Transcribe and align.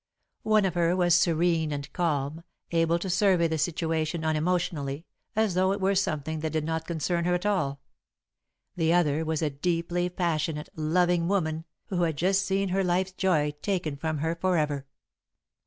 One 0.41 0.65
of 0.65 0.73
her 0.73 0.95
was 0.95 1.13
serene 1.13 1.71
and 1.71 1.93
calm, 1.93 2.41
able 2.71 2.97
to 2.97 3.07
survey 3.07 3.47
the 3.47 3.59
situation 3.59 4.25
unemotionally, 4.25 5.05
as 5.35 5.53
though 5.53 5.73
it 5.73 5.79
were 5.79 5.93
something 5.93 6.39
that 6.39 6.53
did 6.53 6.63
not 6.63 6.87
concern 6.87 7.25
her 7.25 7.35
at 7.35 7.45
all. 7.45 7.81
The 8.75 8.93
other 8.93 9.23
was 9.23 9.43
a 9.43 9.51
deeply 9.51 10.09
passionate, 10.09 10.69
loving 10.75 11.27
woman, 11.27 11.65
who 11.89 12.01
had 12.01 12.17
just 12.17 12.43
seen 12.47 12.69
her 12.69 12.83
life's 12.83 13.11
joy 13.13 13.51
taken 13.61 13.95
from 13.95 14.17
her 14.17 14.33
for 14.33 14.57
ever. 14.57 14.87